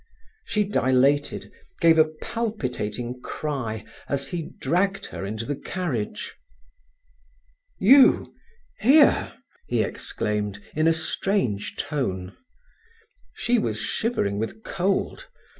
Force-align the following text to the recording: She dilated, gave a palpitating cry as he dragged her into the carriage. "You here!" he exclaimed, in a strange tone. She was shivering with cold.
She 0.45 0.63
dilated, 0.63 1.51
gave 1.79 1.99
a 1.99 2.05
palpitating 2.05 3.21
cry 3.21 3.85
as 4.09 4.29
he 4.29 4.49
dragged 4.59 5.05
her 5.05 5.23
into 5.23 5.45
the 5.45 5.55
carriage. 5.55 6.33
"You 7.77 8.33
here!" 8.79 9.31
he 9.67 9.83
exclaimed, 9.83 10.59
in 10.75 10.87
a 10.87 10.91
strange 10.93 11.75
tone. 11.75 12.35
She 13.35 13.59
was 13.59 13.77
shivering 13.77 14.39
with 14.39 14.63
cold. 14.63 15.27